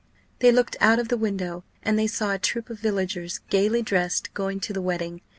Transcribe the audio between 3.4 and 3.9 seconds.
gaily